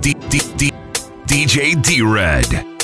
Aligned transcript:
D- 0.00 0.14
D- 0.30 0.40
D- 0.56 0.72
DJ 1.26 1.74
D 1.82 2.00
Red. 2.00 2.77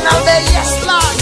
eternal 0.00 0.24
day. 0.24 0.44
Yes, 0.52 0.86
Lord. 0.86 1.19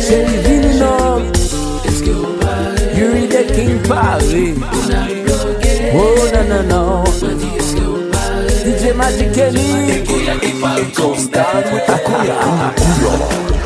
C'est 0.00 0.24
divine, 0.24 0.78
non 0.78 1.22
Yuri 2.96 3.28
the 3.28 3.46
King 3.54 3.78
Paris 3.86 4.54
Oh, 5.94 6.16
non, 6.34 6.44
non, 6.48 6.62
non 6.68 7.04
DJ 8.64 8.92
Magic 8.96 9.32
Kelly 9.32 9.68
It 10.80 10.94
goes 10.96 11.28
down 11.28 11.62
with 11.72 11.86
the 11.86 13.57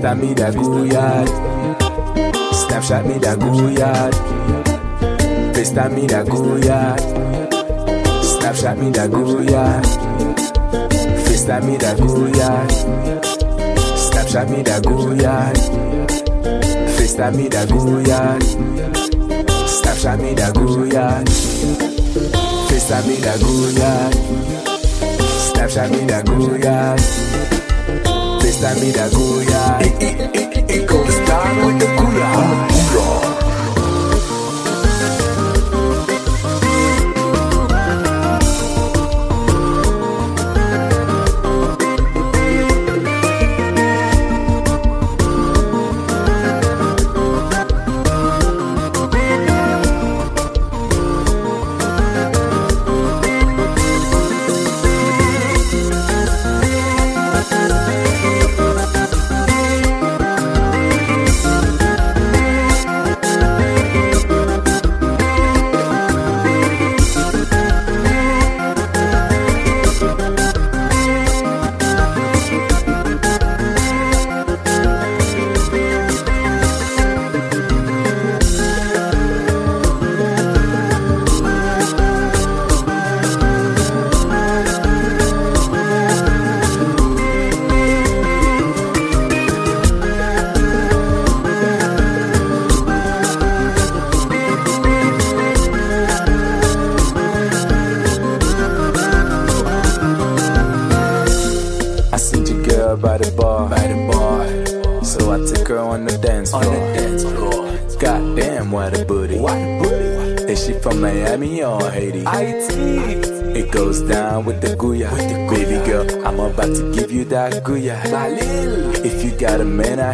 Insta 0.00 0.14
me 0.14 0.32
that 0.32 0.54
gouyad. 0.54 1.28
Snapchat 2.56 3.04
me 3.04 3.18
that 3.18 3.38
gouyad. 3.38 4.14
Me 5.94 6.06
that 6.06 6.24
gouyad. 6.24 7.00
Snapchat 8.24 8.78
me 8.78 8.90
that 8.92 9.10
gouyad. 9.10 9.84
Pesta 11.26 11.60
me 11.60 11.76
that 11.76 11.98
gouyad. 11.98 12.70
Snapchat 13.94 14.48
me 14.48 14.62
that 14.62 14.82
gouyad. 14.84 15.56
Pesta 16.96 17.30
me 17.30 17.48
that 17.48 17.68
gouyad. 17.68 18.40
Snapchat 19.68 20.18
me 20.18 20.32
that 20.32 20.54
gouyad. 20.54 21.26
Pesta 22.70 23.02
me 23.06 23.16
that 23.16 23.38
gouyad. 23.38 24.14
Snapchat 25.52 25.90
me 25.90 26.06
that 26.06 26.24
gouyad. 26.24 27.29
Samira 28.60 29.08
Goya. 29.08 29.78
It 30.68 30.86
goes 30.86 31.16
down 31.26 31.64
with 31.64 31.80
the 31.80 31.86
cooler. 31.96 32.69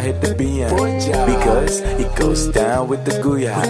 hit 0.07 0.21
the 0.21 0.27
BM. 0.35 0.69
Because 1.25 1.81
it 1.81 2.15
goes 2.15 2.47
down 2.47 2.87
with 2.87 3.03
the 3.03 3.11
Gouyad. 3.11 3.67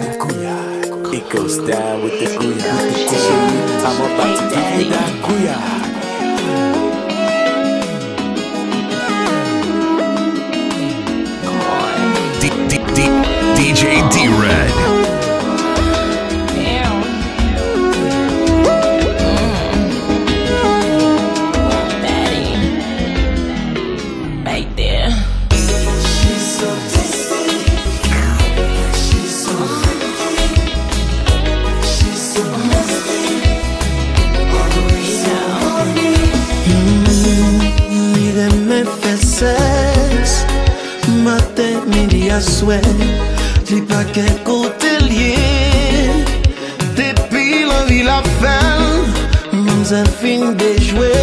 It 1.13 1.29
goes 1.31 1.57
down 1.67 2.03
with 2.03 2.19
the 2.19 2.27
Gouyad. 2.37 3.83
I'm 3.85 3.97
about 3.97 4.37
to 4.37 4.55
give 4.55 4.85
you 4.85 4.89
that 4.91 5.11
Gouyad. 5.25 5.86
mi 41.85 42.07
li 42.11 42.29
aswe 42.31 42.79
Li 43.69 43.81
pa 43.89 44.01
ke 44.15 44.25
kote 44.47 44.93
liye. 45.09 46.09
Depi 46.97 47.65
l'anvi 47.69 48.01
la 48.03 48.21
fel 48.39 48.85
Mam 49.51 49.83
zan 49.85 50.07
fin 50.19 50.55
de 50.57 50.71
jwe. 50.89 51.13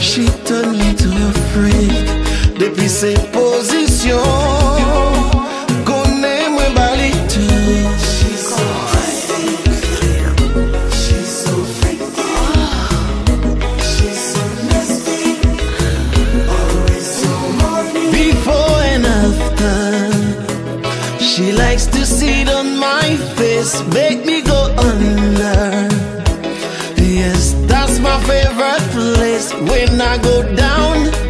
She 0.00 0.26
turn 0.44 0.78
me 0.78 0.94
to 1.02 1.08
a 1.28 1.30
freak 1.50 2.06
Depi 2.60 2.88
se 2.88 3.14
po 3.32 3.39
just 23.70 23.86
make 23.94 24.24
me 24.26 24.42
go 24.42 24.64
under. 24.76 25.88
Yes, 27.00 27.54
that's 27.68 27.98
my 28.00 28.18
favorite 28.24 28.84
place 28.90 29.52
when 29.54 30.00
I 30.00 30.18
go 30.18 30.42
down. 30.56 31.29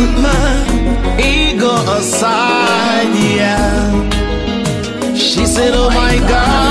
put 0.00 0.22
my 0.22 1.18
ego 1.18 1.72
aside, 1.98 3.12
yeah. 3.36 5.14
She 5.14 5.44
said, 5.44 5.72
Oh 5.74 5.90
my 5.90 6.16
God. 6.28 6.69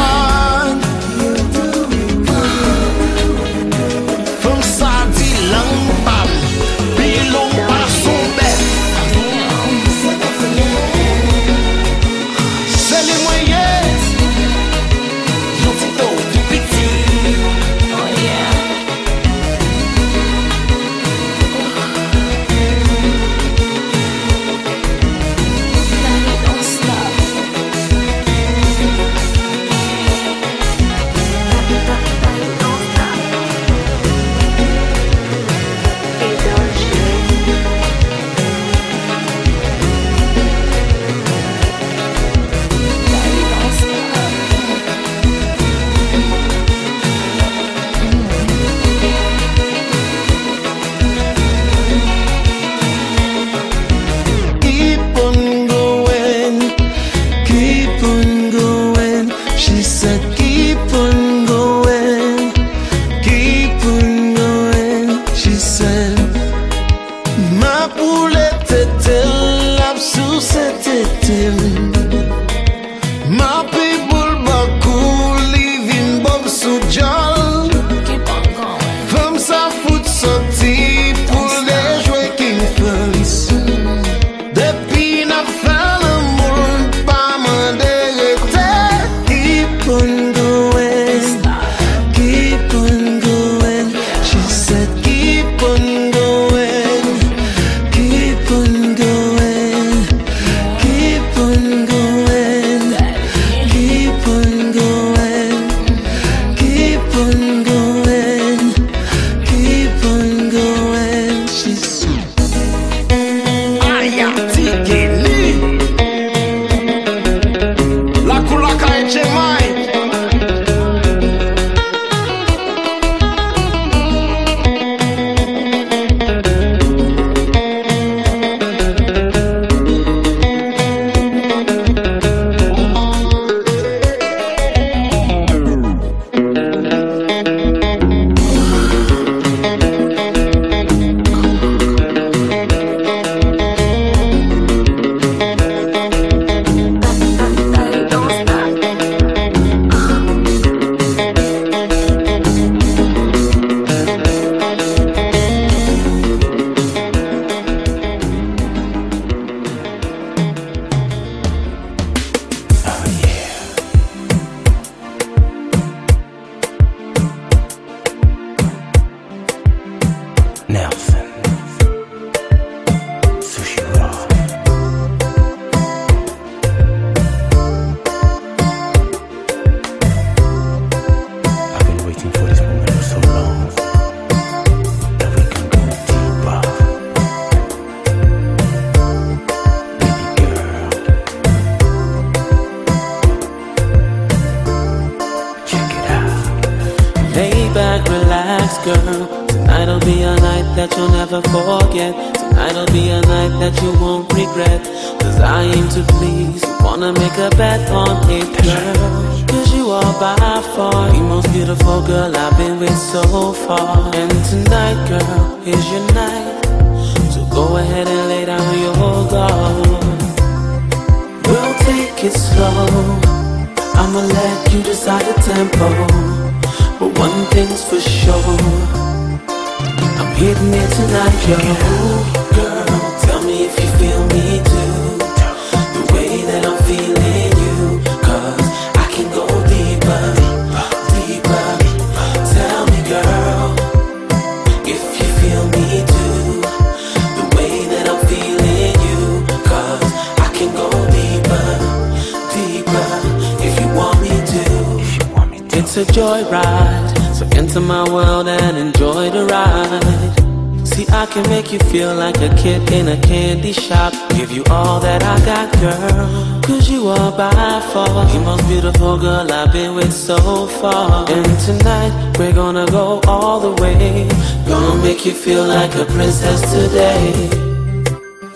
We're 272.40 272.54
gonna 272.54 272.86
go 272.86 273.20
all 273.28 273.60
the 273.60 273.74
way. 273.84 274.26
Gonna 274.66 275.04
make 275.04 275.26
you 275.26 275.34
feel 275.34 275.68
like 275.68 275.94
a 275.96 276.06
princess 276.06 276.62
today. 276.72 277.34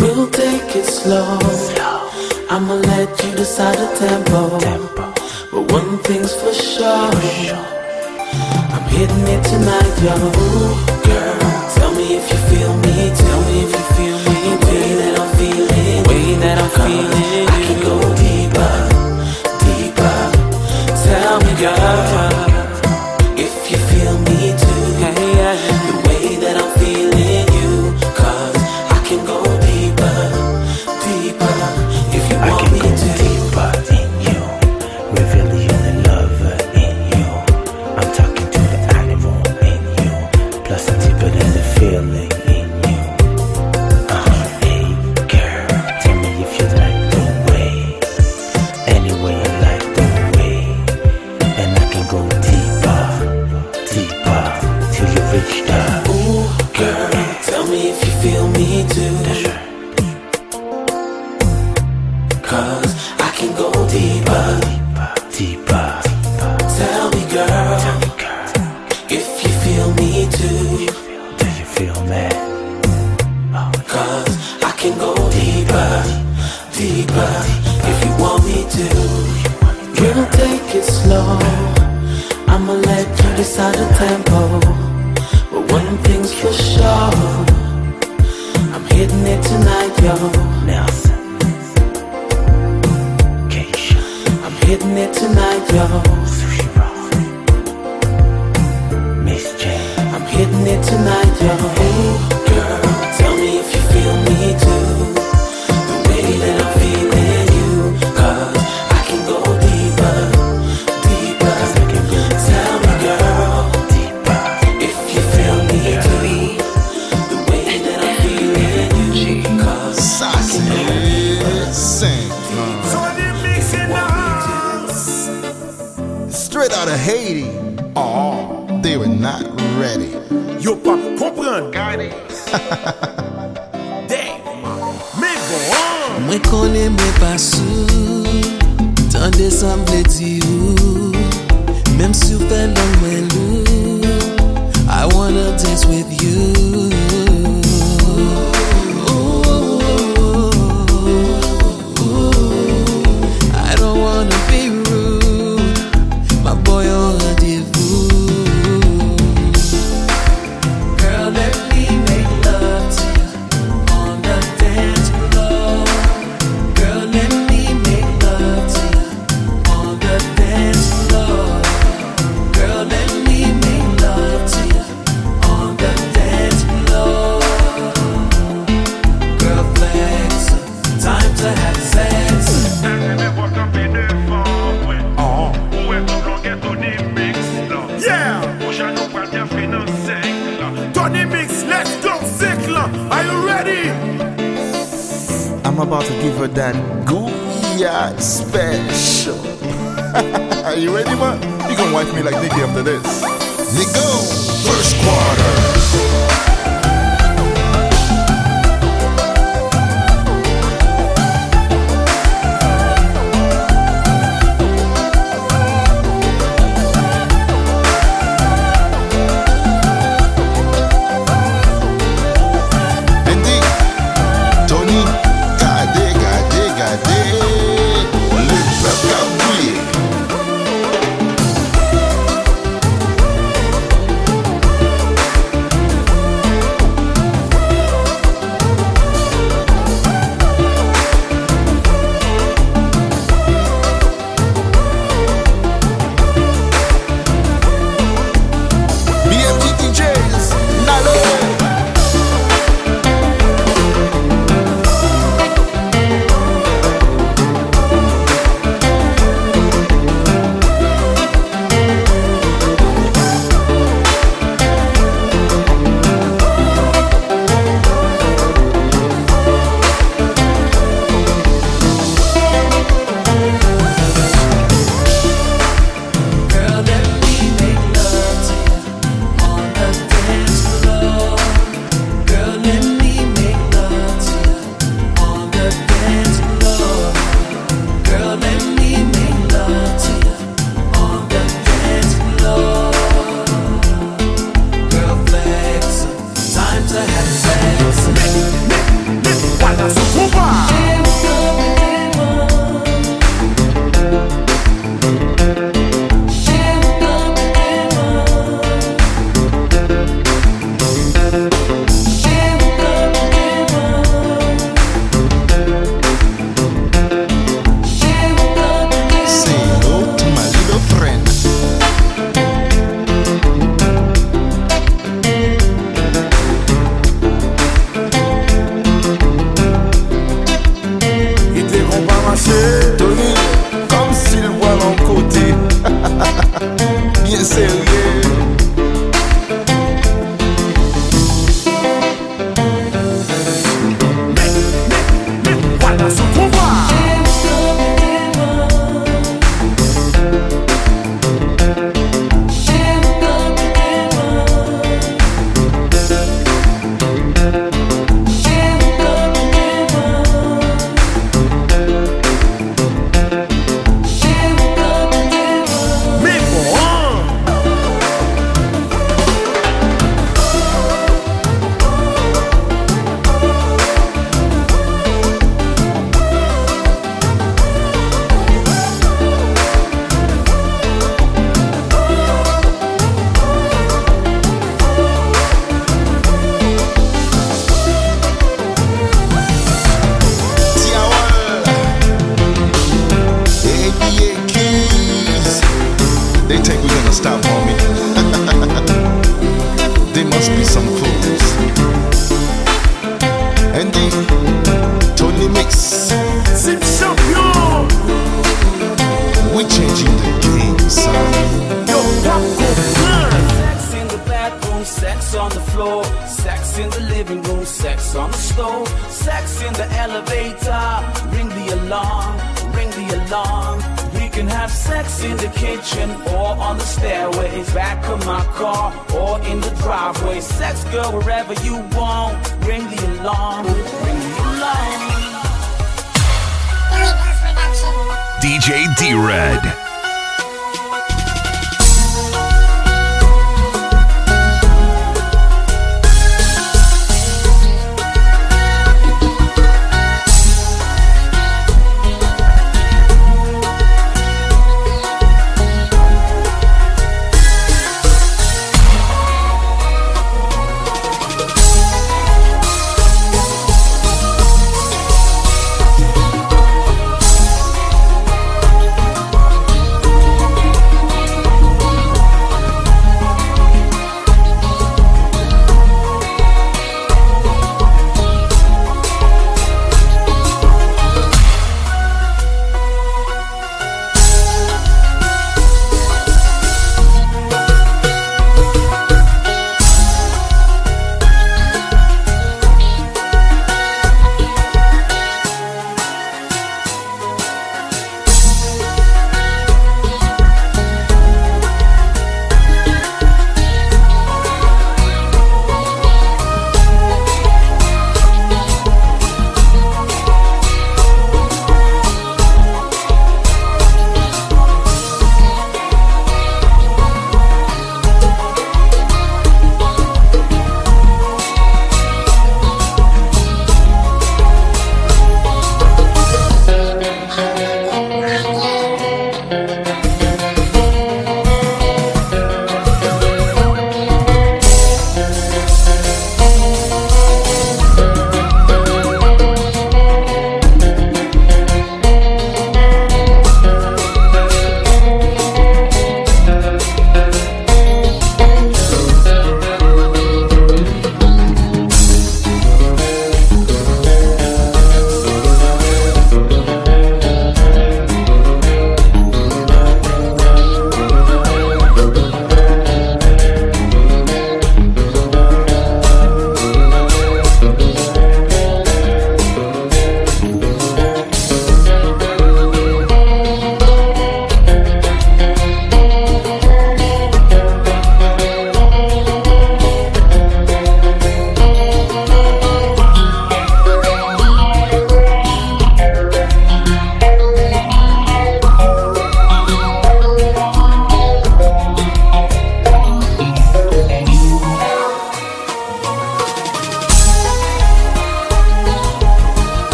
We'll 0.00 0.28
take 0.30 0.74
it 0.74 0.84
slow. 0.84 1.38
I'ma 2.50 2.74
let 2.74 3.08
you 3.22 3.30
decide 3.36 3.78
the 3.78 3.86
tempo. 4.02 4.58
But 5.52 5.70
one 5.70 5.98
thing's 5.98 6.34
for 6.34 6.52
sure. 6.52 7.12
I'm 8.74 8.82
hitting 8.90 9.26
it 9.34 9.44
tonight, 9.44 9.94
yo. 10.02 10.14
Ooh, 10.26 10.74
girl, 11.06 11.38
tell 11.76 11.94
me 11.94 12.16
if 12.18 12.26
you 12.32 12.38
feel 12.50 12.74
me. 12.82 13.14
Tell 13.14 13.40
me 13.46 13.62
if 13.62 13.70
you 13.78 13.84
feel 13.94 14.18
me. 14.26 14.38
The 14.42 14.66
way 14.66 14.88
that 15.00 15.14
I'm 15.22 15.30
feeling. 15.38 16.02
The 16.02 16.08
way 16.08 16.34
that 16.42 16.58
I'm 16.58 16.70
feeling. 16.82 17.46
I 17.46 17.58
can 17.62 17.78
go 17.86 17.94
deeper, 18.26 18.74
deeper. 19.62 20.18
Tell 21.04 21.38
me, 21.38 21.52
girl. 21.62 22.27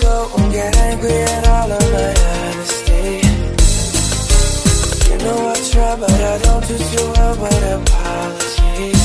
go 0.00 0.30
and 0.38 0.52
get 0.52 0.76
angry 0.76 1.18
at 1.34 1.46
all 1.48 1.70
of 1.72 1.86
my 1.94 2.12
honesty. 2.32 3.06
You 5.08 5.16
know 5.24 5.38
I 5.52 5.56
try, 5.70 5.92
but 6.00 6.20
I 6.32 6.38
don't 6.46 6.64
apologies. 7.76 9.04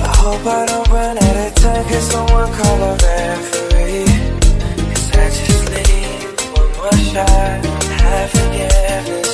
I 0.00 0.12
hope 0.22 0.44
I 0.46 0.66
don't 0.66 0.88
run 0.88 1.18
out 1.18 1.36
of 1.46 1.54
time, 1.54 1.84
someone 2.12 2.52
call 2.52 2.82
a 2.90 2.96
I 5.14 5.30
just 5.30 5.64
need 5.74 6.28
one 6.56 6.70
more 6.76 6.96
shot, 7.10 7.64
forgiveness. 8.32 9.30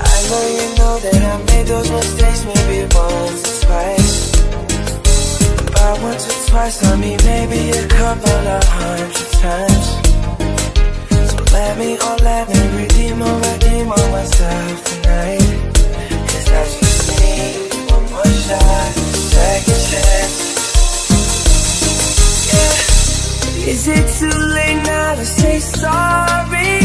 I 0.00 0.16
know 0.28 0.44
you 0.58 0.66
know 0.78 0.94
that 1.04 1.22
I 1.32 1.36
made 1.50 1.66
those 1.66 1.90
mistakes 1.90 2.44
maybe 2.44 2.78
once 2.94 3.62
or 3.62 3.66
twice. 3.66 3.97
Once 5.90 6.26
or 6.28 6.36
twice, 6.50 6.84
I 6.84 6.96
mean 6.96 7.18
maybe 7.24 7.70
a 7.70 7.88
couple 7.88 8.46
of 8.56 8.64
hundred 8.64 9.30
times. 9.40 9.86
So 11.30 11.36
let 11.52 11.78
me, 11.78 11.96
oh 12.00 12.16
let 12.22 12.48
me 12.48 12.60
redeem 12.76 13.22
or 13.22 13.36
redeem 13.48 13.88
on 13.90 14.10
myself 14.12 14.84
tonight. 14.84 15.40
Cause 16.28 16.48
I 16.48 16.62
just 16.78 17.08
need 17.20 17.90
one 17.90 18.06
more 18.12 18.32
shot, 18.44 18.92
second 19.32 19.82
chance. 19.90 20.36
Yeah. 22.52 23.72
Is 23.72 23.82
it 23.88 24.06
too 24.18 24.38
late 24.56 24.82
now 24.84 25.14
to 25.14 25.24
say 25.24 25.58
sorry? 25.58 26.78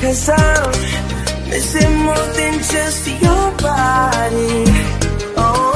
Cause 0.00 0.28
I'm 0.28 0.70
missing 1.48 1.94
more 2.06 2.26
than 2.36 2.54
just 2.58 3.06
your 3.22 3.46
body. 3.62 4.66
Oh, 5.36 5.71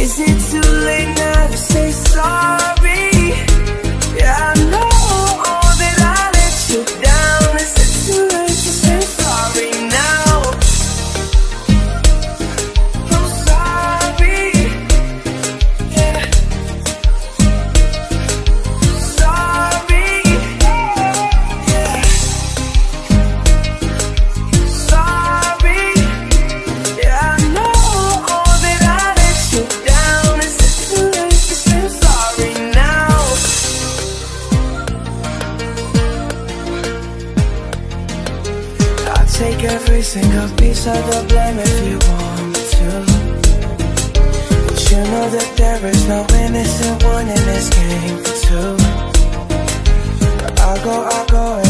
is 0.00 0.20
it 0.20 0.38
too 0.50 0.70
late 0.86 1.14
now 1.16 1.46
to 1.48 1.56
say 1.56 1.90
sorry? 1.90 2.77
Single 40.08 40.48
piece 40.56 40.86
of 40.86 40.96
the 41.10 41.22
blame 41.28 41.58
if 41.58 41.86
you 41.86 41.98
want 42.08 42.56
to. 42.72 42.88
But 44.64 44.80
you 44.90 44.96
know 45.12 45.28
that 45.28 45.52
there 45.58 45.84
is 45.84 46.08
no 46.08 46.24
innocent 46.32 47.04
one 47.04 47.28
in 47.28 47.42
this 47.44 47.68
game 47.68 48.16
two. 48.40 48.72
I'll 50.64 50.82
go, 50.82 50.94
I'll 51.12 51.26
go, 51.26 51.67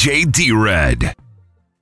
DJ 0.00 0.32
D 0.32 0.50
Red. 0.50 1.19